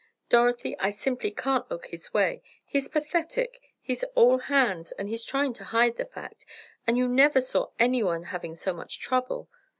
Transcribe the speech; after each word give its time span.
Dorothy, 0.29 0.75
I 0.79 0.89
simply 0.89 1.29
can't 1.29 1.69
look 1.69 1.85
his 1.85 2.11
way! 2.11 2.41
He's 2.65 2.87
pathetic, 2.87 3.61
he's 3.79 4.03
all 4.15 4.39
hands, 4.39 4.91
and 4.93 5.07
he's 5.07 5.23
trying 5.23 5.53
to 5.53 5.63
hide 5.63 5.97
the 5.97 6.05
fact, 6.05 6.43
and 6.87 6.97
you 6.97 7.07
never 7.07 7.39
saw 7.39 7.67
anyone 7.77 8.23
having 8.23 8.55
so 8.55 8.73
much 8.73 8.99
trouble! 8.99 9.47